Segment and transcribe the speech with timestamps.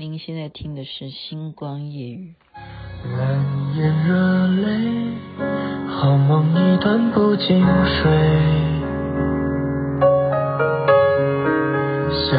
[0.00, 2.32] 您现在听的是《星光夜雨》。
[3.18, 5.12] 满眼热泪，
[5.88, 8.10] 好梦一段不经睡。
[12.08, 12.38] 晓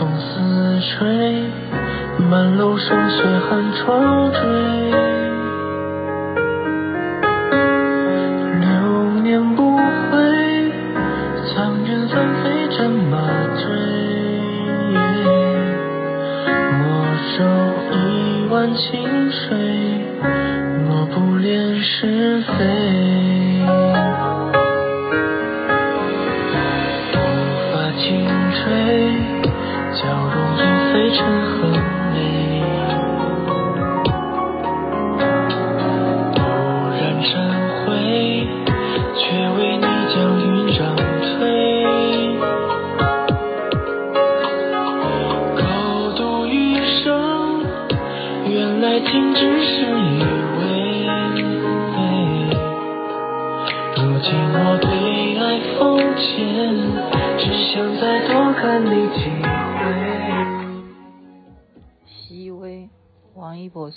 [0.00, 1.50] 风似吹，
[2.30, 5.21] 满楼霜雪寒窗坠。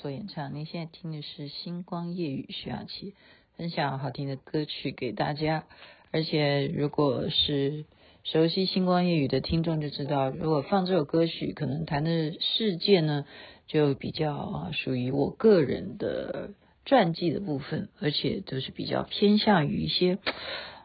[0.06, 0.54] 所演唱。
[0.54, 3.16] 您现在听的是《星光夜语》，徐雅琪
[3.58, 5.64] 分享好听的歌曲给大家。
[6.12, 7.86] 而且，如果是
[8.24, 13.26] 熟悉《星光夜语》的听众就知道，如果放这首歌曲，可能谈的事件呢，
[13.66, 16.52] 就比较属于我个人的
[16.86, 20.20] 传记的部分，而且都是比较偏向于一些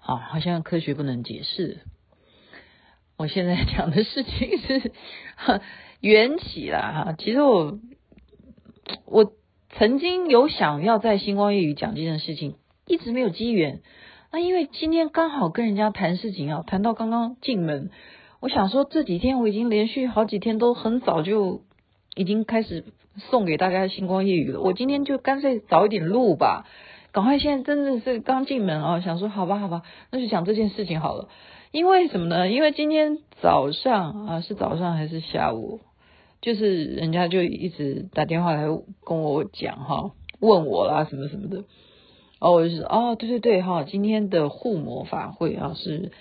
[0.00, 1.80] 啊，好像科学不能解释。
[3.18, 4.92] 我现在讲的事情是
[6.00, 7.78] 缘起啦哈，其实我
[9.06, 9.33] 我
[9.70, 12.55] 曾经有想要在星光夜语讲这件事情，
[12.86, 13.80] 一直没有机缘。
[14.32, 17.91] 那因为今天刚好跟人家谈事情啊，谈到刚刚进门，
[18.41, 21.62] 我想说这几天我已经连续好几天都很早就。
[22.16, 22.84] 已经开始
[23.30, 26.66] 送给大家星光夜语了，我今天就干脆早一点录吧，
[27.12, 31.28] 赶快现在真的是刚进门啊，想说好吧好吧，那就讲这件事情好了。
[31.70, 32.50] 因为什么呢？
[32.50, 35.78] 因为今天早上啊，是早上还是下午？
[36.41, 38.65] 就是人家就一直打电话来
[39.05, 41.65] 跟我讲哈，问我啦什么什么的。
[42.39, 46.12] 哦，我就说哦，对对对哈，今天的护魔法会啊是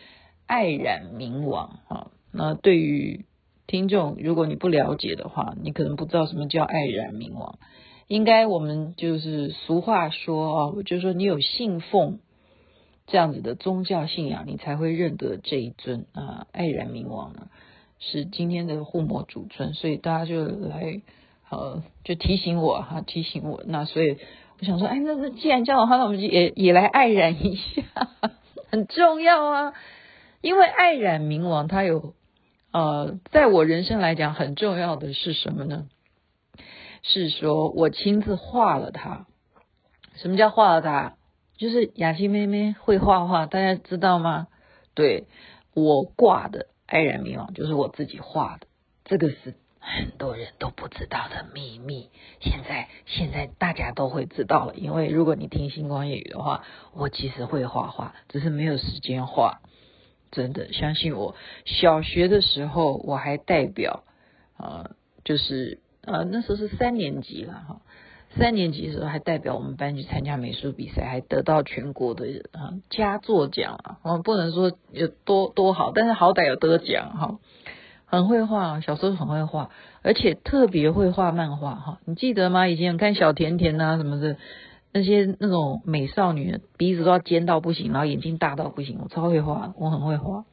[0.46, 3.26] 爱染冥王啊，那对于。
[3.72, 7.60] 听众，如果你不了解的话，你可能不知道什么叫爱染冥王。
[8.08, 12.18] 应该我们就是俗话说啊，就是说你有信奉
[13.06, 17.50] 这样子的宗教信仰，你才会认得这一尊啊，爱染冥王呢
[18.00, 21.02] 是今天的护摩主尊，所以大家就来
[21.50, 23.64] 呃就提醒我哈，提醒我。
[23.66, 24.18] 那所以
[24.60, 27.84] 我想说，哎，那那既然这样的话，那我们就也也来爱染一下，
[28.72, 29.74] 很重要啊，
[30.42, 32.16] 因为爱染冥王他有。
[32.72, 35.90] 呃，在我人生来讲，很重要的是什么呢？
[37.02, 39.26] 是说我亲自画了它。
[40.14, 41.16] 什么叫画了它？
[41.58, 44.46] 就是雅琪妹妹会画画，大家知道吗？
[44.94, 45.26] 对，
[45.74, 48.66] 我挂的爱染明王就是我自己画的，
[49.06, 52.10] 这个是很多人都不知道的秘密。
[52.42, 56.64] 现在现在大家都会知道了，因为如果你听星光夜语的话，
[56.94, 59.62] 我其实会画画，只是没有时间画。
[60.32, 61.36] 真的相信我，
[61.66, 64.04] 小学的时候我还代表、
[64.58, 64.92] 呃，
[65.24, 67.82] 就是呃那时候是三年级了哈，
[68.38, 77.40] 三年级的时候还代表我们班去参加美术比赛，还得到全国的啊佳作奖啊，我不能说有多多好，但是好歹有得奖哈，
[78.06, 79.70] 很会画，小时候很会画，
[80.02, 82.68] 而且特别会画漫画哈，你记得吗？
[82.68, 84.38] 以前看小甜甜啊什么的。
[84.92, 90.46] 那些那种美少女鼻子都要尖到不行，然后眼睛大到不行，我超会画，我很会画。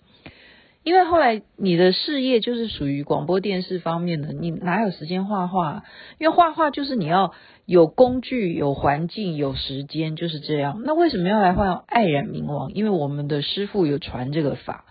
[0.87, 5.83] 因为后来你的事业就是属于广播电视方面的，你哪有时间画画？
[6.19, 7.33] 因为画画就是你要
[7.65, 10.83] 有工具、有环境、有时间，就是这样。
[10.85, 12.73] 那为什么要来画爱染明王？
[12.73, 14.85] 因为我们的师父有传这个法，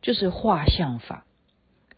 [0.00, 1.26] 就是画像法。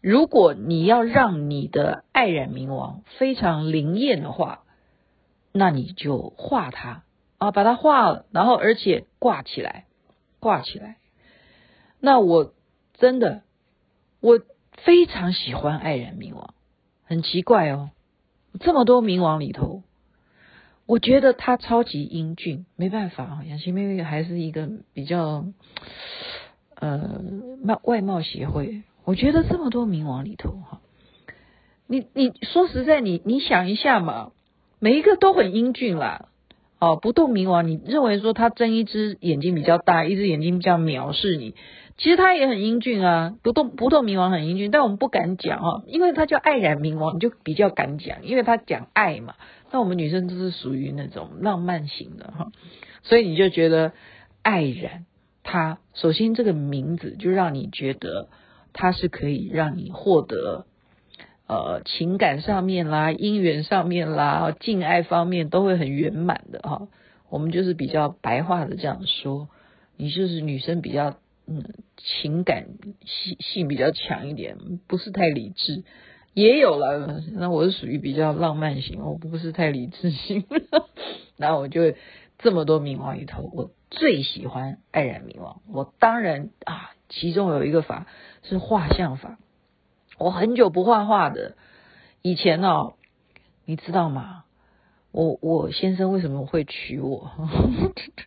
[0.00, 4.64] 如果你要让你的爱染明王非常灵验的话，
[5.52, 7.05] 那你就画它
[7.38, 9.85] 啊，把它画了，然后而且挂起来，
[10.40, 10.96] 挂起来。
[12.00, 12.52] 那我
[12.99, 13.43] 真的，
[14.21, 14.41] 我
[14.73, 16.53] 非常喜欢爱人冥王，
[17.05, 17.91] 很奇怪哦，
[18.61, 19.83] 这么多冥王里头，
[20.85, 25.47] 我觉得他超级英俊，没办法啊，雅琪妹妹还是一个比较
[26.75, 27.23] 呃
[27.62, 28.83] 貌外貌协会。
[29.05, 30.81] 我觉得这么多冥王里头哈，
[31.87, 34.33] 你你说实在，你你想一下嘛。
[34.81, 36.29] 每一个都很英俊啦，
[36.79, 41.56] 哦，不动明王，你认为说他睁一只眼睛比较大，一只眼睛比较藐视你，
[41.99, 49.35] 其实他也很英俊啊，不动不动明王很英俊，但我们不敢讲啊，因为他叫爱染明王，你就比较敢讲，因为他讲爱嘛。
[49.73, 52.53] 那我们女生都是属于那种浪漫型的哈，
[53.03, 53.93] 所以你就觉得
[54.43, 55.06] 爱染
[55.43, 58.29] 他首先这个名字就让你觉得
[58.73, 60.67] 他是可以让你获得
[61.49, 66.87] 呃情感上面啦、姻缘上面啦、敬爱方面都会很圆满的哈。
[67.29, 69.49] 我们就是比较白话的这样说，
[69.97, 71.17] 你就是女生比较。
[71.50, 71.65] 嗯，
[71.97, 72.67] 情感
[73.06, 75.83] 性性比较强一点，不是太理智，
[76.35, 77.23] 也有了。
[77.33, 80.45] 那我是属于比较浪漫型，我不是太理智型。
[81.39, 81.95] 然后我就
[82.37, 85.62] 这么多冥王里头，我最喜欢爱染冥王。
[85.73, 88.06] 我当然啊，其中有一个法
[88.43, 89.39] 是画像法。
[90.19, 91.56] 我很久不画画的，
[92.21, 92.93] 以前哦，
[93.65, 94.45] 你知道吗？
[95.12, 97.31] 我我先生为什么会娶我？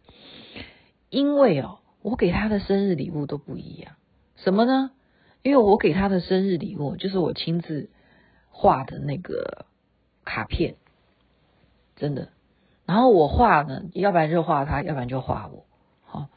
[1.12, 1.78] 因为哦。
[2.01, 3.95] 我给他的生日礼物都不一样，
[4.36, 4.92] 什么呢？
[5.44, 7.89] 因为我给他的生日礼物就是我亲自
[8.50, 9.65] 画的那个
[10.24, 10.75] 卡片，
[11.95, 12.30] 真的。
[12.86, 15.65] 然后我画呢，要不然就画他，要不然就画我。
[16.03, 16.27] 好，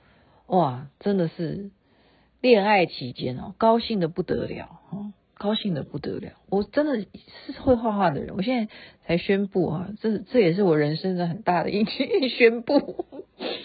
[0.47, 1.71] 哇，真的是
[2.41, 4.81] 恋爱期间哦，高兴的不得了，
[5.45, 6.31] 高兴的不得了。
[6.49, 8.73] 我真的是会画画的人，我现在
[9.05, 11.85] 才宣布啊，这这也是我人生的很大的一
[12.35, 13.05] 宣布。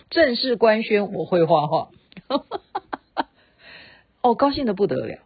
[0.10, 1.92] 正式官宣，我会画画，
[4.22, 5.20] 哦，高兴的不得了。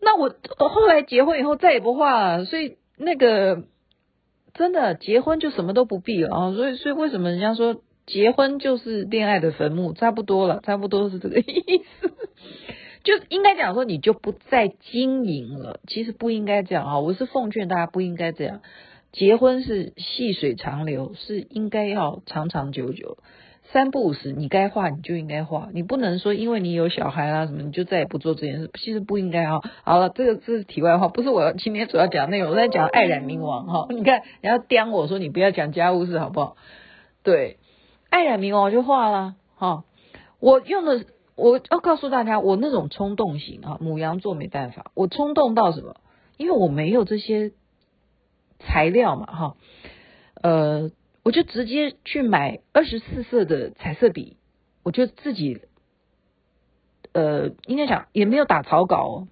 [0.00, 0.34] 那我
[0.68, 3.62] 后来结婚以后再也不画了，所以那个
[4.54, 6.52] 真的结婚就什么都不必了啊。
[6.54, 9.92] 所以，所以为什么人家说结婚就是恋爱的坟墓？
[9.92, 12.12] 差不多了，差不多是这个意思。
[13.08, 15.80] 就应该讲说，你就不再经营了。
[15.86, 18.60] 其实不应该这样啊，我是奉劝大家不应该这样。
[19.12, 23.16] 结婚是细水长流，是应该要长长久久。
[23.72, 28.70] 三不五时，你该画你就应该画，你不能说因为你有小孩啊什么，你就再也不做这件事。
[28.78, 29.62] 其实不应该啊。
[29.84, 32.50] 好了，这个这是题外话，不是我今天主要讲内容。
[32.50, 33.86] 我在讲爱染冥王哈。
[33.94, 36.58] 你看，你要刁我说你不要讲家务事好不好？
[37.22, 37.56] 对，
[38.10, 39.84] 爱染冥王就画了哈。
[40.40, 41.06] 我用的
[41.38, 45.96] 我要告诉大家，我那种冲动型啊，牡羊座没办法，我冲动到什么？
[46.36, 47.52] 因为我没有这些
[48.58, 49.56] 材料嘛哈，
[50.42, 50.90] 呃。
[51.24, 54.38] 我就直接去买二十四色的彩色笔，
[54.82, 55.60] 我就自己，
[57.12, 59.28] 呃，应该讲也没有打草稿哦，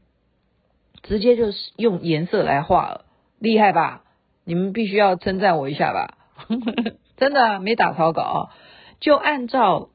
[1.02, 3.06] 直接就是用颜色来画了，
[3.38, 4.04] 厉害吧？
[4.44, 6.18] 你们必须要称赞我一下吧？
[7.16, 8.52] 真的啊，没打草稿啊，
[9.00, 9.88] 就按照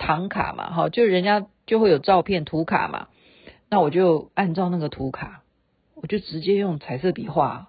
[0.00, 3.06] 唐卡嘛，哈，就人家就会有照片图卡嘛，
[3.68, 5.42] 那我就按照那个图卡，
[5.94, 7.68] 我就直接用彩色笔画，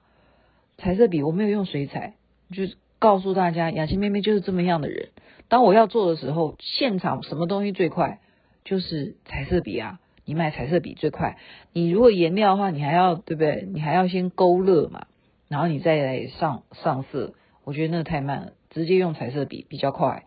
[0.80, 2.16] 彩色笔我没有用水彩，
[2.52, 2.64] 就。
[3.02, 5.10] 告诉大家，雅琪妹妹就是这么样的人。
[5.48, 8.20] 当我要做的时候，现场什么东西最快？
[8.64, 10.00] 就是彩色笔啊！
[10.24, 11.40] 你买彩色笔最快。
[11.74, 13.68] 你如果颜料的话，你还要对不对？
[13.74, 15.08] 你还要先勾勒嘛，
[15.48, 17.34] 然后你再来上上色。
[17.64, 20.26] 我觉得那太慢了，直接用彩色笔比较快。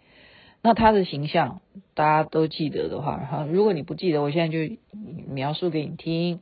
[0.67, 1.61] 那他的形象
[1.93, 4.75] 大家都记得的话，哈，如果你不记得，我现在就
[5.29, 6.41] 描述给你听。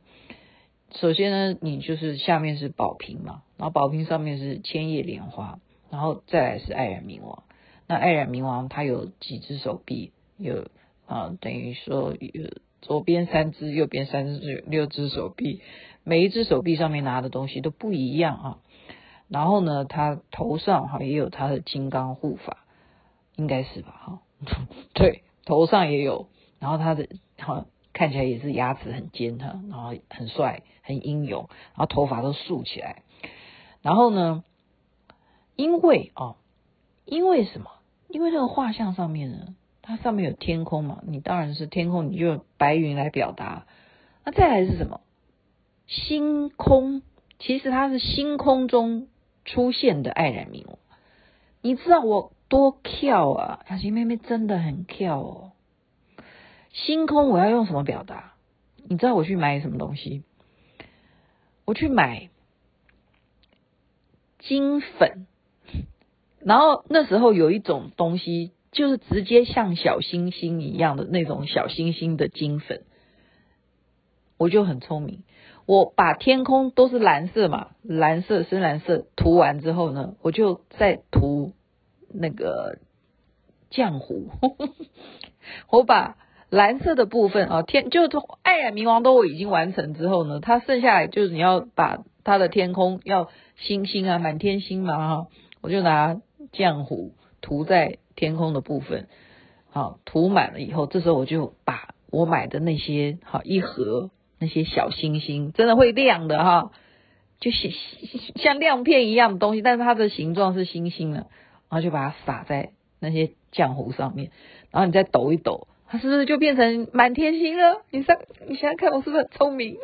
[0.95, 5.59] 首先呢，你就是下面是宝瓶嘛，然后宝瓶上面是千叶莲花。
[5.91, 7.43] 然后再来是爱染冥王，
[7.85, 10.13] 那爱染冥王他有几只手臂？
[10.37, 10.67] 有
[11.05, 12.49] 啊，等于说有
[12.81, 15.59] 左边三只，右边三只，六只手臂，
[16.05, 18.57] 每一只手臂上面拿的东西都不一样啊。
[19.27, 22.62] 然后呢，他头上哈也有他的金刚护法，
[23.35, 23.91] 应该是吧？
[23.91, 24.19] 哈，
[24.93, 26.27] 对，头上也有。
[26.59, 33.03] 然后他的哈看起来也是牙齿很尖哈，然后很帅，很英勇，然后头发都竖起来。
[33.81, 34.43] 然后呢？
[35.55, 36.37] 因为哦，
[37.05, 37.69] 因为什么？
[38.09, 43.67] 因为那个画像上面呢，它上面有天空嘛，你当然是天空，你就用白云来表达。
[44.23, 45.01] 那再来是什么？
[45.85, 47.03] 星空，
[47.37, 49.07] 其实它是星空中
[49.45, 50.65] 出现的爱染明。
[51.61, 53.65] 你知道我多跳啊？
[53.67, 55.53] 雅琪妹妹真的很跳哦。
[56.69, 58.35] 星空我要用什么表达？
[58.87, 60.21] 你知道我去买什么东西？
[61.65, 62.29] 我去买
[64.37, 65.25] 金粉。
[66.41, 72.83] 然后那时候有一种东西，就是直接像小星星一样的那种小星星的金粉，
[74.37, 75.23] 我就很聪明，
[75.65, 81.53] 我把天空都是蓝色嘛，蓝色深蓝色涂完之后呢，我就再涂
[82.13, 82.77] 那个
[83.71, 84.29] 浆糊，
[85.69, 86.17] 我把
[86.49, 95.27] 蓝色的部分啊，天就从爱染冥王都我已经完成之后呢，它剩下来就是你要把它的天空要星星啊，满天星嘛哈，
[95.61, 96.21] 我就拿。
[96.51, 99.07] 浆糊涂在天空的部分，
[99.71, 106.71] 好涂满了以后，这时候我就把我买的那些好一盒那些小星星，真的会亮的哈，
[107.39, 107.71] 就像
[108.35, 111.25] 像亮片一样的东西，但是它的形状是星星的，
[111.73, 114.29] 然后就把它撒在那些浆糊上面，
[114.69, 117.81] 然后你再抖一抖，它是不是就变成满天星了？
[117.89, 118.15] 你想
[118.47, 119.79] 你想想看，我是不是很聪明？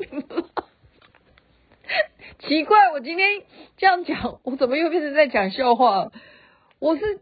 [2.37, 3.41] 奇怪，我今天
[3.77, 6.11] 这样讲，我怎么又变成在讲笑话？
[6.77, 7.21] 我是。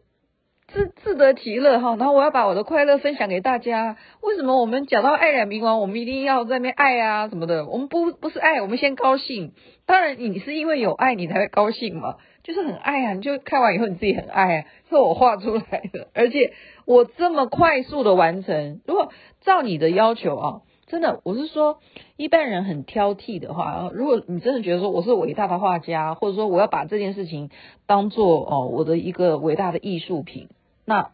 [0.70, 3.96] 自自得其乐哈，然后我要把我的快乐分享给大家。
[4.22, 7.66] 为什么我们讲到爱染冥王，我们一定要在那边爱啊什么的？
[7.68, 9.54] 我们不不是爱，我们先高兴。
[9.86, 13.14] 当然，你是因为有爱，你才会高兴嘛，就是很爱啊。
[13.14, 16.54] 你就看完以后，你自己很爱啊，是我画出来的， 而且
[16.86, 18.80] 我这么快速的完成。
[18.88, 19.12] 如果
[19.42, 21.80] 照你的要求啊，真的，我是说，
[22.16, 27.50] 一般人很挑剔的话，如果你真的觉得说我是伟大的画家，或者说我要把这件事情
[27.86, 30.48] 当做哦我的一个伟大的艺术品。
[30.86, 31.12] 那，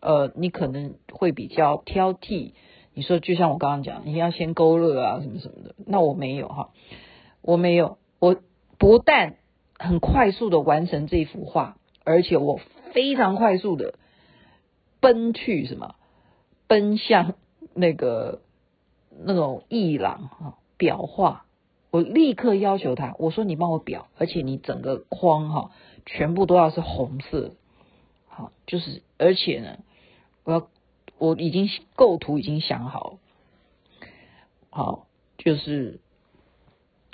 [0.00, 2.52] 呃，你可能会比较挑剔。
[2.94, 5.74] 你说，就像我刚刚讲，你要先勾勒啊，什么什么的。
[5.86, 6.70] 那我没有哈，
[7.42, 7.98] 我没有。
[8.20, 8.36] 我
[8.78, 9.34] 不但
[9.82, 12.60] 很快速的完成这幅画，而且我
[12.92, 13.94] 非常快速的
[15.00, 15.94] 奔去什么，
[16.66, 17.34] 奔向
[17.72, 18.42] 那个
[19.24, 21.46] 那种艺廊哈，裱画。
[21.90, 25.70] 我立刻要求他，我说你帮我裱，而且你整个框哈，
[26.04, 27.52] 全部都要是红色。
[28.28, 29.78] 好，就是而且呢，
[30.44, 30.68] 我要
[31.16, 33.18] 我已经构图已经想好，
[34.68, 35.06] 好，
[35.38, 36.00] 就是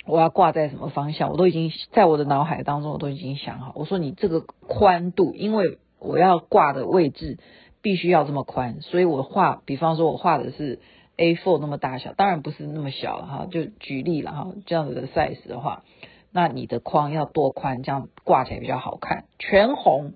[0.07, 3.73] 我要挂在什么方向，我都已经在我的脑海当中，我都已经想好。
[3.75, 7.37] 我说你这个宽度，因为我要挂的位置
[7.81, 10.79] 必须要这么宽，所以我画，比方说我画的是
[11.17, 15.83] A4 那么大小，当然不是那么小了哈，就举例了哈，这样子的 size 的话，
[16.31, 20.13] 那你的框要多宽，这样挂起来比较好看，全红。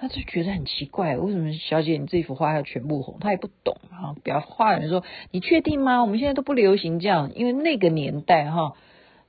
[0.00, 3.16] 他就觉得很奇怪，为什么小姐你这幅画要全部红？
[3.18, 4.14] 他也不懂啊。
[4.22, 6.02] 比较画人说：“你确定吗？
[6.02, 8.74] 我们现在都不流行这样，因为那个年代哈，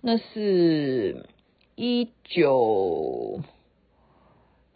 [0.01, 1.27] 那是
[1.75, 3.41] 一九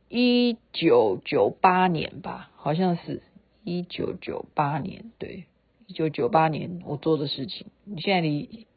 [0.09, 3.23] 一九九八年吧，好像是
[3.63, 5.45] 一九九八年，对，
[5.87, 7.67] 一九九八年我做的事情。
[7.85, 8.67] 你现在离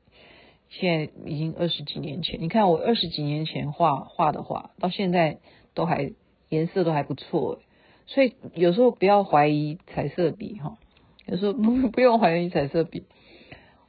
[0.68, 5.38] 现在已经二十几年前，你看我二十几年前画画的画，到现在
[5.74, 6.12] 都还。”
[6.48, 7.58] 颜色都还不错，
[8.06, 10.78] 所以有时候不要怀疑彩色笔哈，
[11.26, 13.02] 有时候不 不用怀疑彩色笔，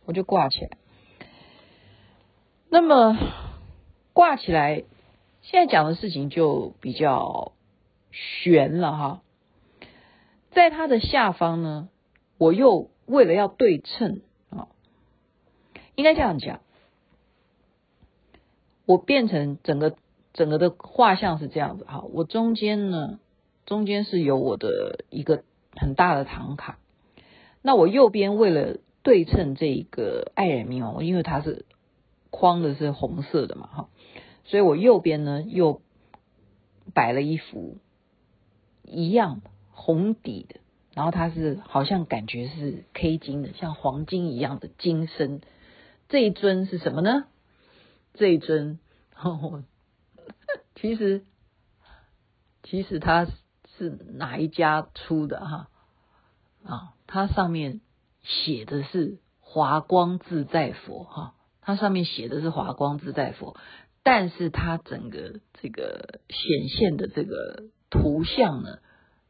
[0.05, 0.69] 我就挂起来。
[2.69, 3.17] 那么
[4.13, 4.83] 挂起来，
[5.41, 7.53] 现在讲的事情就比较
[8.11, 9.21] 悬了哈。
[10.51, 11.89] 在它的下方呢，
[12.37, 14.67] 我又为了要对称啊，
[15.95, 16.61] 应该这样讲，
[18.85, 19.95] 我变成整个。
[20.33, 23.17] 整个的画像是这样子哈，我中间呢，
[23.65, 25.43] 中间是有我的一个
[25.75, 26.77] 很大的唐卡，
[27.63, 31.65] 那我右边为了对称这一个爱人冥王，因为它是
[32.37, 33.89] 框的是红色的嘛哈，
[34.45, 35.81] 所以我右边呢又
[36.93, 37.77] 摆了一幅
[38.83, 39.41] 一样
[39.71, 40.59] 红底的，
[40.93, 45.41] 然后它是好像感觉是 K 金的，像黄金一样的金身。
[46.09, 47.25] 这一尊是什么呢？
[48.13, 48.77] 这一尊。
[49.13, 49.63] 呵呵
[50.75, 51.25] 其实，
[52.61, 53.25] 其实它
[53.77, 55.69] 是哪一家出的哈？
[56.63, 57.81] 啊，它上面
[58.21, 61.33] 写的是华光自在佛哈，
[61.67, 63.55] 它上面写的是华光自在佛，
[64.01, 68.79] 但是它整个这个显现的这个图像呢，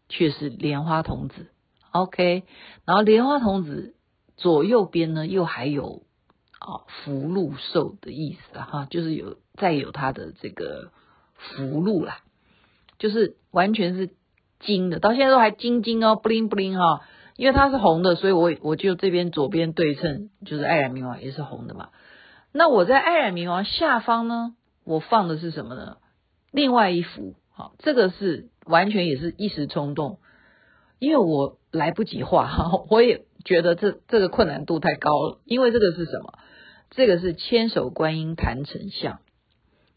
[0.07, 1.47] 却是莲花童子。
[1.91, 2.43] OK，
[2.85, 3.95] 然后莲花童子
[4.37, 6.03] 左右边呢，又还有
[6.59, 10.91] 啊福禄寿的意思哈，就是有再有它的这个。
[11.39, 12.23] 福禄啦，
[12.97, 14.09] 就是完全是
[14.59, 17.01] 金的，到现在都还金金哦，布灵布灵哈。
[17.35, 21.89] 因为它是红的，所以我我就这边左边对称，就是爱染冥王也是红的嘛。
[22.57, 25.97] 那我在爱染冥王下方呢，我放的是什么呢？
[26.51, 30.17] 另外一幅，好，这个是完全也是一时冲动，
[30.97, 36.39] 因为我来不及画哈，我也觉得这这个困难度太高了，因为这个是什么？
[36.89, 39.19] 这个是千手观音坛城像。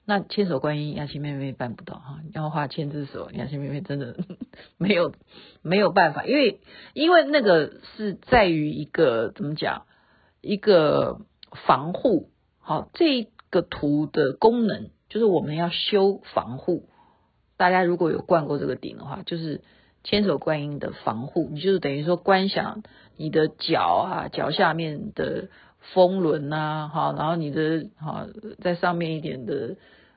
[0.04, 4.18] 那千手观音，雅琪妹妹办不到哈，要画千只手，雅琪妹妹真的
[4.76, 5.14] 没有
[5.62, 6.60] 没有办法，因为
[6.92, 9.86] 因为那个是在于一个怎么讲，
[10.42, 11.22] 一个
[11.66, 12.28] 防护。
[12.70, 16.84] 好，这个图的功能就是我们要修防护。
[17.56, 19.60] 大家如果有灌过这个顶的话，就是
[20.04, 22.84] 千手观音的防护，你就是等于说观想
[23.16, 25.48] 你的脚啊，脚下面的
[25.80, 28.28] 风轮呐，好，然后你的好
[28.62, 29.74] 在上面一点的。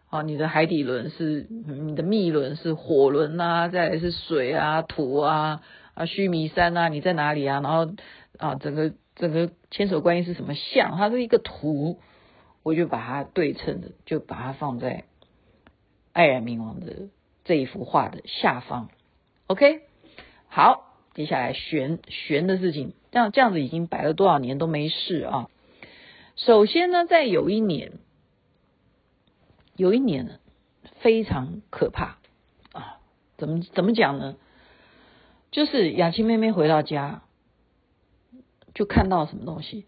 [0.10, 5.64] 啊，你的海底轮是你的密轮是火轮啊，再来是水啊、土啊、
[5.96, 7.62] 啊须弥山啊，你在哪里啊？
[7.62, 7.92] 然后
[8.38, 11.98] 啊，整个整个千手观音是什么像，它是一个图，
[12.64, 15.04] 我就把它对称的，就把它放在
[16.14, 17.10] 爱染明王的
[17.44, 18.90] 这一幅画的下方。
[19.48, 19.82] OK，
[20.48, 25.50] 好，接下来悬悬的事情，这样这样子已经摆了多少年都没事啊。
[26.36, 27.92] 首先呢，在有一年，
[29.76, 30.40] 有一年呢，
[31.02, 32.18] 非常可怕
[32.72, 33.00] 啊！
[33.38, 34.36] 怎么怎么讲呢？
[35.52, 37.22] 就是雅琪妹妹回到家，
[38.74, 39.86] 就看到什么东西，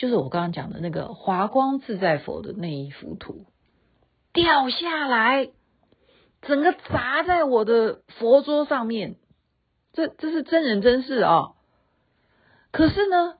[0.00, 3.44] 就是我刚刚讲的那个华光自在佛的那一幅图
[4.32, 5.50] 掉下来，
[6.40, 9.16] 整个砸在我的佛桌上面。
[9.92, 11.52] 这这是真人真事啊！
[12.70, 13.34] 可是呢，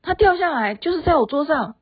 [0.00, 1.76] 它掉下来就是在我桌上。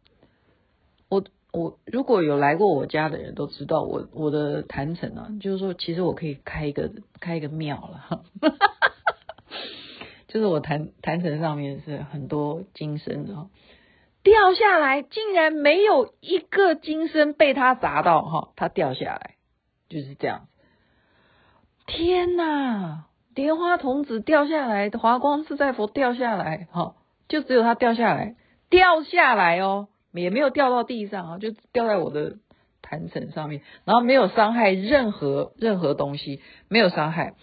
[1.08, 1.22] 我
[1.52, 8.24] 我如果有来过我家的人都知道我，我的坛城啊，就是说，其实我可以开一个开一个庙了。
[10.26, 13.46] 就是我坛坛城上面是很多金身的，
[14.24, 19.34] 掉下来竟然没有一个金身被他砸到哈，他掉下来
[19.88, 20.48] 就是这样。
[21.86, 23.04] 天哪！
[23.34, 26.96] 莲花童子掉下来，华光自在佛掉下来，哈，
[27.28, 28.34] 就只有他掉下来，
[28.70, 32.38] 掉下来哦，也没有掉到地上啊，就掉在我的
[32.82, 37.34] 坛城上面，然后没有伤害任何任何东西，没有伤害。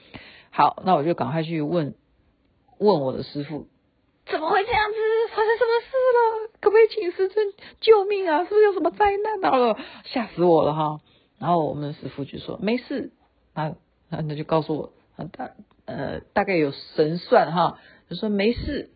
[0.50, 1.96] 好，那我就赶快去问。
[2.80, 3.68] 问我的师傅，
[4.26, 4.98] 怎么会这样子？
[5.36, 6.50] 发生什么事了？
[6.62, 7.48] 可不可以请师尊
[7.82, 8.44] 救命啊？
[8.44, 9.78] 是不是有什么灾难到了？
[10.06, 11.02] 吓死我了哈！
[11.40, 13.12] 然后我们的师父就说没事，
[13.54, 13.76] 那
[14.10, 14.94] 那就告诉我，
[15.32, 15.52] 大
[15.86, 18.92] 呃大概有神算哈，就说没事。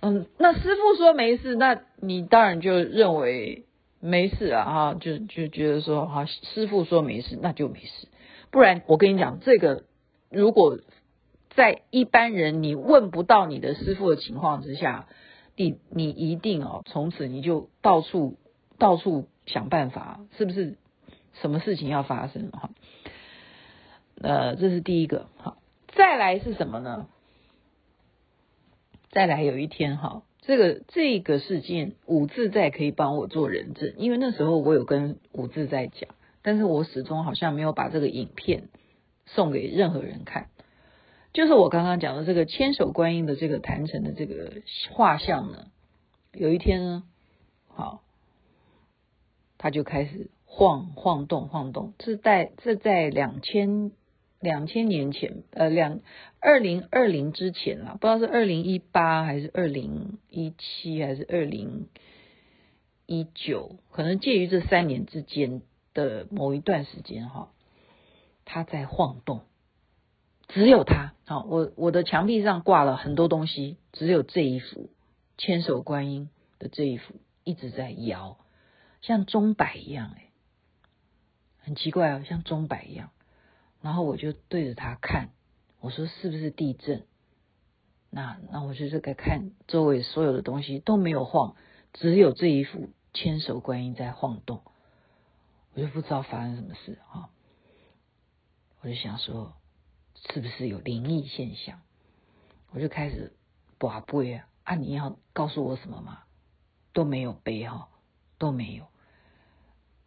[0.00, 3.66] 嗯，那师父说没事，那你当然就认为
[4.00, 8.08] 没事啊哈，就就觉得说哈，师傅说没事，那就没事。
[8.50, 9.84] 不然我跟你讲，这个
[10.30, 10.78] 如果。
[11.56, 15.08] 在一般人你问不到你的师傅的情况之下，
[15.56, 18.36] 你你一定哦，从此你就到处
[18.78, 20.76] 到处想办法，是不是？
[21.42, 22.70] 什么事情要发生哈？
[24.22, 25.58] 呃，这是第一个哈。
[25.94, 27.08] 再来是什么呢？
[29.10, 36.08] 再来有一天哈，这个这个事件五自在可以帮我做人证，因为那时候我有跟五自在讲，
[36.40, 38.70] 但是我始终好像没有把这个影片
[39.26, 40.48] 送给任何人看。
[41.36, 45.66] 就是我刚刚讲的这个千手观音的这个坛城的这个画像呢，
[46.32, 47.02] 有一天呢，
[47.68, 48.00] 好，
[49.58, 53.92] 他就开始晃晃动晃动，这在这在两千
[54.40, 56.00] 两千年前，呃两
[56.40, 61.88] 二零二零之前啦，不知道是二零一八还是二零一七还是二零
[63.04, 65.60] 一九，可能介于这三年之间
[65.92, 67.50] 的某一段时间哈，
[68.46, 69.42] 他在晃动。
[70.48, 74.90] 只有他，好，我我的墙壁上挂了很多东西，只有这一幅
[75.36, 78.38] 千手观音的这一幅一直在摇，
[79.02, 80.30] 像钟摆一样，哎，
[81.58, 83.10] 很奇怪哦，像钟摆一样。
[83.82, 85.30] 然后我就对着他看，
[85.80, 87.04] 我说是不是地震？
[88.08, 91.56] 那那我就这个看周围所有的东西都没有晃，
[91.92, 94.62] 只有这一幅千手观音在晃动，
[95.74, 97.30] 我就不知道发生什么事哈，
[98.80, 99.52] 我就想说。
[100.32, 101.80] 是不是有灵异现象？
[102.72, 103.32] 我就开始
[103.78, 104.48] 跋杯啊！
[104.64, 106.18] 啊，你要告诉我什么吗？
[106.92, 107.88] 都没有杯哈，
[108.36, 108.86] 都没有。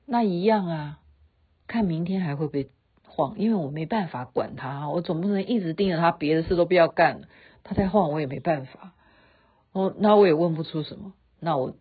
[0.05, 0.99] 那一样啊，
[1.67, 2.69] 看明天还会不会
[3.07, 3.39] 晃？
[3.39, 7.27] 因为我没办法管它，我总不能一直盯着它，别的事都不要干了。
[7.63, 8.93] 它在晃，我也没办法。
[9.71, 11.13] 哦，那我也问不出什么。
[11.39, 11.75] 那我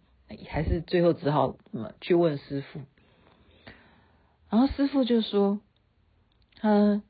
[0.48, 1.56] 还是最后只好
[2.00, 2.80] 去问师父。
[4.48, 5.60] 然后师父就说
[6.62, 7.02] ：“嗯。”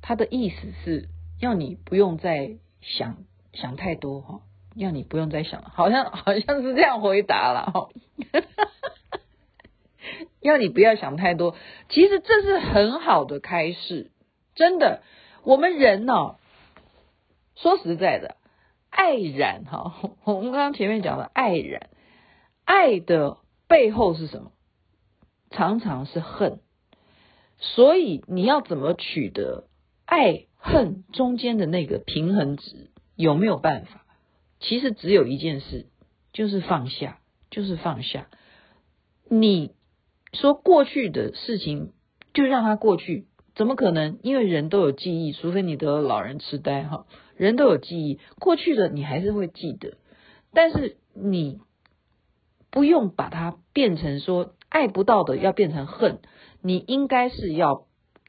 [0.00, 1.08] 他的意思是
[1.40, 4.40] 要你不用再想想太多哈，
[4.74, 7.88] 要你不用再想，好像好像是这样回答了哈，
[10.40, 11.54] 要你不要想太多。
[11.88, 14.10] 其实这是很好的开始，
[14.54, 15.02] 真的。
[15.44, 16.36] 我们人呢，
[17.56, 18.36] 说实在的，
[18.90, 21.88] 爱染哈，我们刚刚前面讲的爱染，
[22.64, 24.52] 爱的背后是什么？
[25.50, 26.60] 常常是恨，
[27.56, 29.64] 所以你要怎么取得？
[30.08, 34.06] 爱恨中间的那个平衡值有没有办法？
[34.58, 35.84] 其实只有一件事，
[36.32, 37.18] 就是放下，
[37.50, 38.30] 就是放下。
[39.28, 39.74] 你
[40.32, 41.92] 说过去的事情
[42.32, 44.18] 就让它过去，怎么可能？
[44.22, 49.98] 因为人都有记忆，除非你得了老人痴呆哈，人都有记忆，过去的你还是会记得，
[50.54, 51.60] 但是你
[52.70, 56.20] 不用把它变成说爱不到的要变成恨，
[56.62, 57.86] 你应该是要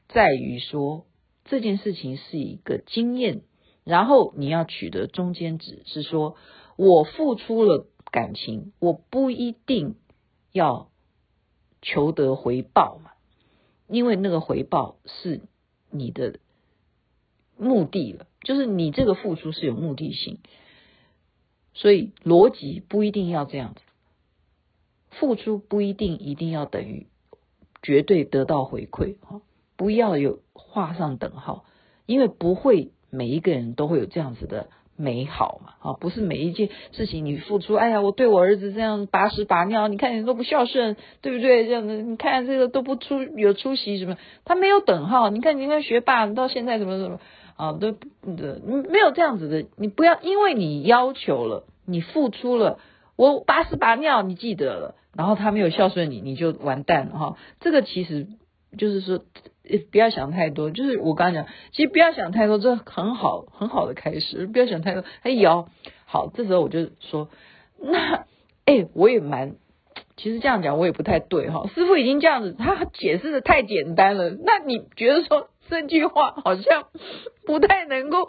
[0.08, 1.06] 在于说。
[1.50, 3.42] 这件事情是一个经验，
[3.82, 6.36] 然后你要取得中间值，是说
[6.76, 9.96] 我付出了感情，我不一定
[10.52, 10.92] 要
[11.82, 13.10] 求得回报嘛，
[13.88, 15.40] 因为那个回报是
[15.90, 16.38] 你的
[17.56, 20.38] 目的了，就是你这个付出是有目的性，
[21.74, 23.80] 所以逻辑不一定要这样子，
[25.10, 27.08] 付出不一定一定要等于
[27.82, 29.42] 绝对得到回馈哈，
[29.80, 31.64] 不要有画上等号，
[32.04, 34.66] 因为不会每一个人都会有这样子的。
[34.96, 41.66] 美好嘛，啊，不是每一件事情你付出，哎呀，我对我儿子这样把屎把尿，你看你都不孝顺，对不对？
[41.66, 45.30] 这样子，你看这个都不出有出息什么，他没有等号。
[45.30, 47.18] 你看你看学霸到现在什么什么
[47.56, 49.64] 啊，都的没有这样子的。
[49.78, 52.78] 你不要因为你要求了，你付出了，
[53.16, 57.36] 我把屎把尿你记得了，然后他没有孝顺你，你就完蛋了哈。
[57.60, 58.26] 这个其实
[58.76, 59.20] 就是说。
[59.92, 64.48] 不要想太多，就是我刚刚讲，其实不要想太多，这很好很好的开始。
[64.48, 65.68] 不要想太多，哎摇
[66.06, 67.28] 好，这时候我就说，
[67.78, 68.24] 那
[68.64, 69.54] 哎，我也蛮，
[70.16, 71.68] 其实这样讲我也不太对哈。
[71.72, 74.30] 师傅已经这样子，他解释的太简单了。
[74.30, 76.86] 那你觉得说这句话好像
[77.46, 78.28] 不太能够？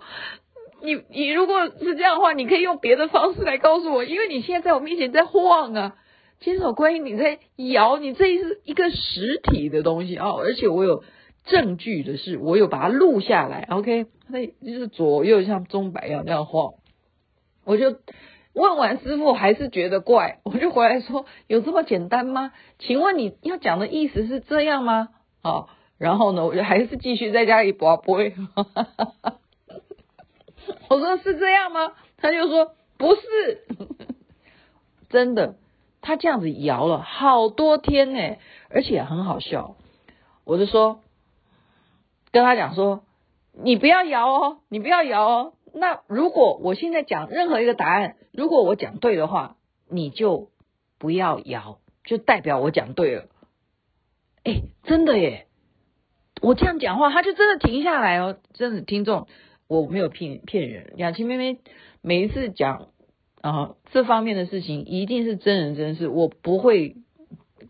[0.84, 5.96] 你你如果是这样的话，你可以用别的方式来告诉我，因为你现在在我面前在晃啊。
[6.42, 11.04] 千手观音，你在摇，你这是一个实体的东西啊，而且我有。
[11.44, 16.76] 证据的是，我有把它录下来，OK，那就是左右像钟摆一样这样晃。
[17.66, 17.96] 我就
[18.54, 22.54] 问完师傅，还是觉得怪，我就回来说：有这么简单吗？
[22.78, 25.10] 请问你要讲的意思是这样吗？
[25.42, 28.36] 好，然后呢，我就还是继续在家里拔杯。
[30.90, 31.94] 我说是这样吗？
[32.18, 33.66] 他就说不是，
[35.10, 35.56] 真的，
[36.02, 38.38] 他这样子摇了好多天呢，
[38.70, 39.76] 而且很好笑。
[40.44, 41.02] 我就说。
[42.34, 43.04] 跟他讲说，
[43.62, 45.54] 你不要摇哦，你不要摇哦。
[45.74, 49.58] 那如果我现在讲任何一个答案，如果我讲对的话，
[49.90, 50.48] 你就
[50.98, 53.26] 不要摇，就代表我讲对了。
[54.46, 55.48] 哎，真的耶！
[56.42, 58.38] 我这样讲话，他就真的停下来哦。
[58.54, 59.28] 真的，听众，
[59.68, 60.94] 我没有骗骗人。
[60.96, 61.60] 雅琪妹妹
[62.02, 62.88] 每一次讲
[63.42, 66.96] 啊这方面的事情，一定是真人真事，我不会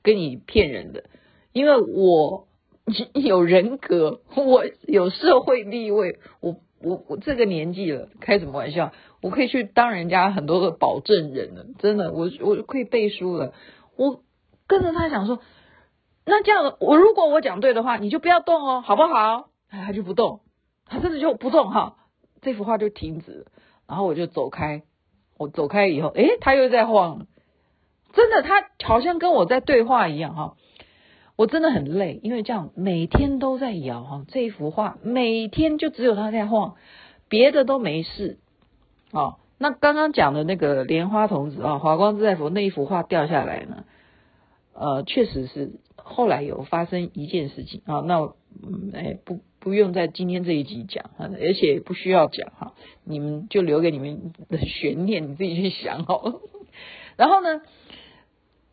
[0.03, 1.05] 跟你骗人的，
[1.51, 2.47] 因为我。
[3.13, 8.91] 有人格，我有社会地位，我我我这个年纪了，开什么玩笑？
[9.21, 13.53] 我可以去当人家很多的保证人了，真的，我我可以背书了。
[13.95, 14.23] 我
[14.65, 15.39] 跟着他讲说，
[16.25, 19.49] 那这样，我如果我讲对的话，你就不要动哦，好不好？
[19.69, 20.41] 他就不动，
[20.85, 21.97] 他真的就不动哈，
[22.41, 23.45] 这幅画就停止。
[23.87, 24.81] 然后我就走开，
[25.41, 27.25] 我走开以后，诶，他又在晃，
[28.13, 30.55] 真的，他好像跟我在对话一样哈。
[31.35, 36.75] 我真的很累，因为这样每天都在摇哈，这一幅画每天就只有他在晃，
[37.27, 38.37] 别的都没事。
[39.11, 43.85] 哦，那刚刚讲的那个莲花童子啊，华光自在佛那一幅画掉下来呢，
[44.73, 48.03] 呃，确实是后来有发生一件事情啊。
[48.05, 48.33] 那
[48.63, 56.41] 嗯，哎，不不用在今天这一集讲哈，而且不需要讲哈，你们就留给你们的悬念，你自己去想好了。
[57.17, 57.61] 然后呢，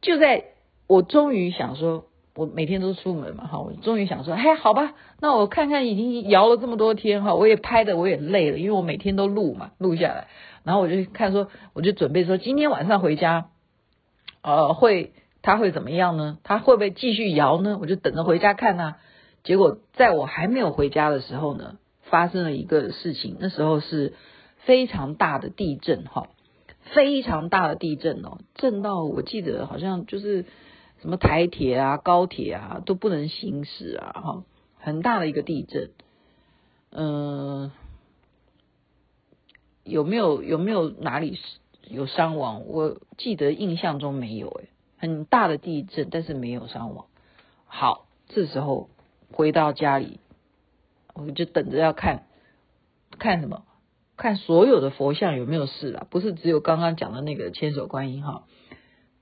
[0.00, 0.44] 就在
[0.86, 2.04] 我终于想说。
[2.34, 10.28] 我每天都出门嘛，哈，我终于想说，嘿，好吧，那我看看已经摇了这么多天，哈，我也拍的我也累了，因为我每天都录嘛，录下来，
[10.62, 13.48] 然后我就看说，我就准备说，今天晚上回家，
[14.40, 16.38] 呃，会他会怎么样呢？
[16.44, 17.76] 他会不会继续摇呢？
[17.80, 18.98] 我就等着回家看呐。
[19.48, 24.12] 结果在我还没有回家的时候呢，发生了一个事情，那时候是
[24.58, 26.28] 非常大的地震，哈，
[26.92, 30.44] 非常大的地震哦，震到我记得好像就是。
[31.00, 34.10] 什么台铁啊、高铁啊都不能行驶啊！
[34.20, 34.44] 哈，
[34.80, 35.90] 很大的一个地震。
[36.90, 37.70] 嗯、
[39.84, 41.38] 有没有有没有哪里
[41.88, 42.66] 有伤亡？
[42.66, 47.06] 我记得印象中没有诶，很大的地震，但是没有伤亡。
[47.66, 48.90] 好，这时候
[49.32, 50.20] 回到家里，
[51.14, 52.26] 我就等着要看
[53.18, 53.64] 看什么，
[54.16, 56.06] 看所有的佛像有没有事啊？
[56.10, 58.44] 不是只有刚刚讲的那个千手观音哈。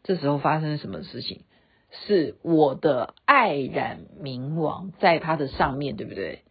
[0.03, 1.45] 这时候发生什么事情？
[1.91, 6.43] 是我的爱染明王在它的上面，对不对？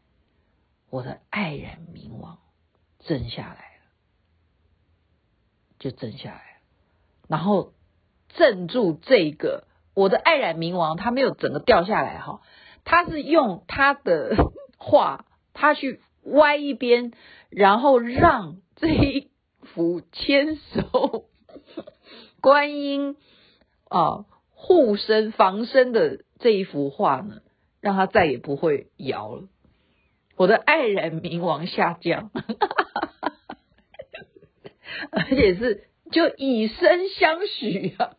[0.90, 2.40] 我的爱染明王
[3.00, 3.86] 震下来了，
[5.78, 6.62] 就震下来了，
[7.28, 7.74] 然后
[8.30, 12.42] 镇住这个我的爱染明王，他没有整个掉下来哈，
[12.86, 14.38] 他是用他的
[14.80, 17.12] 画，他去歪一边，
[17.50, 19.30] 然后让这一
[19.62, 21.26] 幅千手
[22.40, 23.18] 观音
[23.90, 24.26] 啊。
[24.58, 27.42] 护身防身的这一幅画呢，
[27.82, 29.44] 让他再也不会摇了。
[30.38, 32.32] 我的爱染明王下降，
[35.12, 38.14] 而且是就以身相许啊。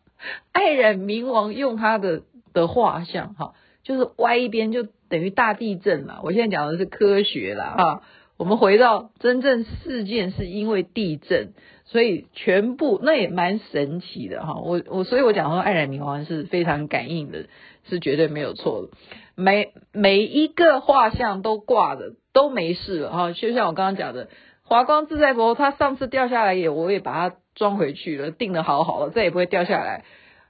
[0.53, 3.53] 爱染明王用他的的画像哈，
[3.87, 6.19] 就是歪一边就等于大地震了。
[6.23, 8.01] 我现在讲的是科学啦哈。
[8.35, 11.53] 我们回到真正事件是因为地震，
[11.85, 14.55] 所以全部那也蛮神奇的哈。
[14.55, 17.45] 我我所以我讲说爱染明王是非常感应的，
[17.89, 18.89] 是绝对没有错的。
[19.35, 24.27] 每每一个画像都挂着都没事了哈，就像我刚刚讲的
[24.63, 30.03] 华光自在佛，他上次掉下来也我也把它装回去了，定的好好了，再也不会掉下来。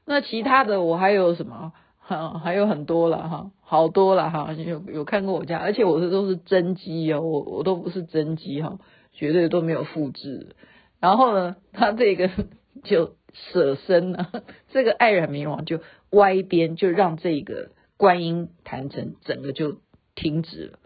[0.06, 1.72] 那其他的我还有什么？
[2.08, 8.80] 哈，还有很多了哈，好多了哈，有有看过我家，而且我的都是真机哦，我我都不是真机哈，
[9.14, 10.56] 绝对都没有复制。
[11.00, 12.30] 然后呢，他这个
[12.84, 14.32] 就舍身了，
[14.70, 17.72] 这个爱染冥王就歪边，就让这个。
[18.00, 19.78] 观音坛城整个就
[20.14, 20.78] 停止了，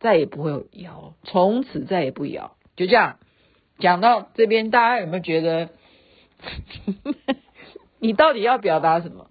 [0.00, 2.56] 再也不会有摇，从此再也不摇。
[2.74, 3.18] 就这样
[3.78, 5.68] 讲到这边，大家有没有觉得
[8.00, 9.29] 你到底要表达什么？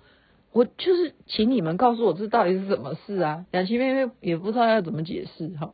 [0.51, 3.45] 我就是请你们告诉我这到底是什么事啊？
[3.51, 5.73] 雅琪妹妹也不知道要怎么解释哈。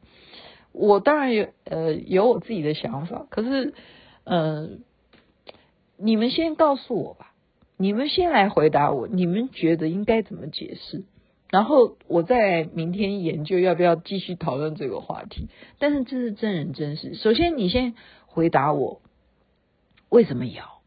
[0.72, 3.74] 我当然有呃有我自己的想法，可是
[4.26, 4.70] 呃
[5.98, 7.34] 你们先告诉我吧，
[7.78, 11.06] 你们先来回答我，你们觉得应该怎么解释？
[11.50, 15.48] 然后我再明天研究要不要继续讨论这个话题，
[15.80, 17.14] 但是这是真人真事。
[17.14, 17.94] 首先，你先
[18.26, 19.00] 回答我，
[20.10, 20.82] 为什么摇？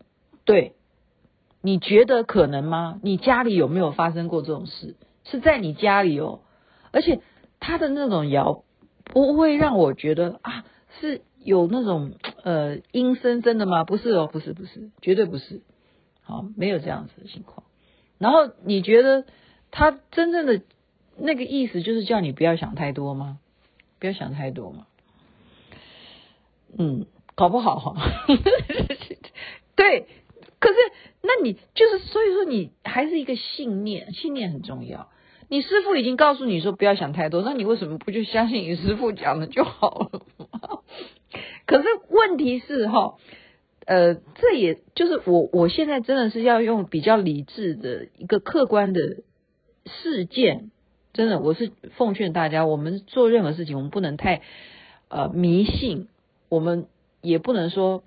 [0.44, 0.74] 对，
[1.60, 3.00] 你觉得可能吗？
[3.02, 4.96] 你家里有没有发生过这种事？
[5.24, 6.40] 是在你家里哦，
[6.90, 7.20] 而且
[7.60, 8.64] 他的那种摇
[9.04, 10.64] 不会让我觉得啊，
[11.00, 13.84] 是有那种呃阴森森的吗？
[13.84, 15.62] 不是哦，不是，不是，绝对不是，
[16.22, 17.64] 好，没有这样子的情况。
[18.18, 19.24] 然后你觉得？
[19.70, 20.62] 他真正的
[21.18, 23.38] 那个意思就是叫你不要想太多吗？
[23.98, 24.86] 不要想太多吗？
[26.78, 27.94] 嗯，搞不好哈。
[29.76, 30.06] 对，
[30.60, 30.74] 可是
[31.22, 35.10] 那你就是所以说你还是一个信念，信念很重要。
[35.48, 40.80] 你师傅已经告诉你说不要想太多，那你为什么不就相信你师傅讲的就好了吗？
[41.66, 43.16] 可是问题是哈，
[43.86, 49.22] 呃，这也就是我我现在真的是要用比较理智的一个客观的。
[50.02, 50.70] 事件
[51.14, 54.42] 真的，我是奉劝大家，我们做任何事情，我们不能太
[55.08, 56.08] 呃迷信，
[56.50, 56.88] 我们
[57.22, 58.02] 也不能说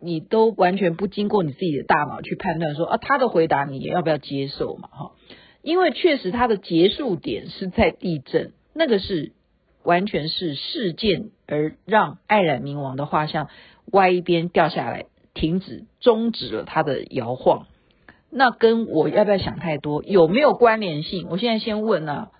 [0.00, 5.12] 你都完全不经过你自己的大脑去判断说啊，他的回答你要不要接受嘛哈？
[5.62, 9.32] 因为确实他的结束点是在地震，那个是
[9.82, 13.48] 完全是事件而让爱染冥王的画像
[13.92, 17.66] 歪一边掉下来，停止终止了他的摇晃。
[18.30, 21.28] 那跟我要不要想太多有没有关联性？
[21.30, 22.30] 我现在先问啊，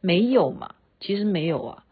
[0.00, 0.74] 没有嘛？
[0.98, 1.84] 其实没有啊，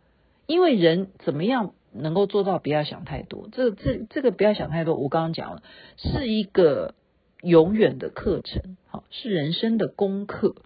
[0.47, 3.49] 因为人怎么样能够做到不要想太多？
[3.53, 5.63] 这这这个不要想太多，我刚刚讲了，
[5.97, 6.95] 是一个
[7.43, 10.57] 永远的课程，好，是人生的功课，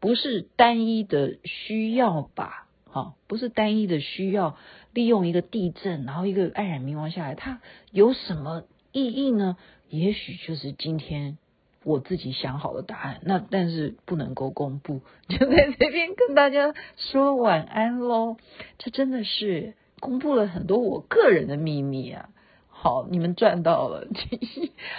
[0.00, 2.68] 不是单一的需要吧？
[2.90, 4.56] 好，不是单一的需要
[4.92, 9.56] 利用一个地震，然后一个爱染明王下来，它有什么意义呢？
[9.88, 11.38] 也许就是今天。
[11.84, 18.36] 我自己想好的答案，那但是不能够公布，就在这边跟大家说晚安喽。
[18.78, 22.28] 这真的是公布了很多我个人的秘密啊！
[22.68, 24.06] 好，你们赚到了，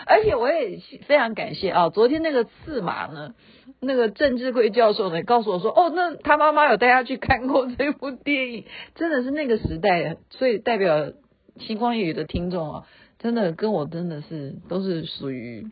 [0.05, 1.89] 而且我也非常感谢啊。
[1.89, 3.33] 昨天那个刺马呢，
[3.79, 11.11] 那个郑志贵教授呢，告诉我说，哦，那他妈妈有带他去看过这部电影， 真的是那个时代，所以代表
[11.57, 15.67] 星光夜语的听众啊，真的跟我真的是都是属于。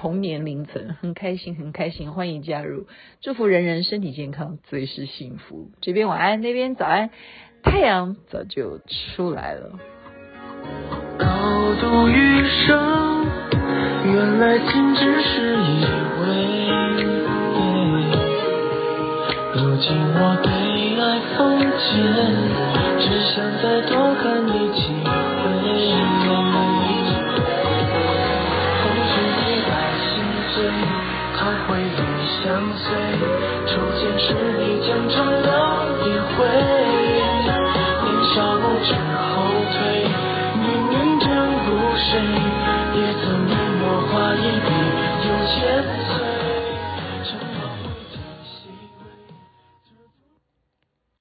[0.00, 2.86] 同年龄层，很开心，很开心，欢迎加入，
[3.20, 5.72] 祝福人人身体健康，最是幸福。
[5.80, 7.10] 这边晚安，那边早安，
[7.62, 9.70] 太阳早就出来了。
[11.18, 11.26] 高
[11.80, 13.26] 度余生，
[14.04, 15.84] 原来仅只是以
[16.20, 16.24] 为。
[19.54, 20.48] 如今我对
[21.00, 21.02] 爱
[21.36, 21.68] 封建，
[22.98, 25.08] 只想再多看你几回。
[31.66, 31.82] 回忆
[32.42, 32.86] 相随，
[33.66, 34.26] 初见时
[34.58, 35.46] 你将终了
[36.02, 36.77] 一回。